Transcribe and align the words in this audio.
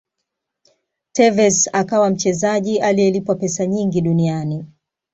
tevez 1.11 1.69
akawa 1.73 2.09
mchezaji 2.09 2.81
anayelipwa 2.81 3.35
pesa 3.35 3.65
nyingi 3.67 4.01
duniani 4.01 4.65